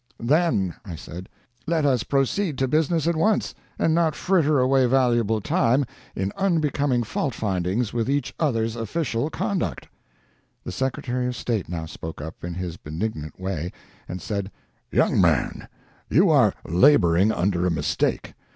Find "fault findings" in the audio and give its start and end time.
7.03-7.93